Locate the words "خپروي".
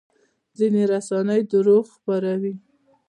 1.95-2.53